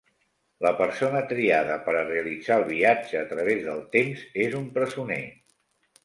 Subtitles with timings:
[0.65, 5.19] La persona triada per a realitzar el viatge a través del temps és un presoner.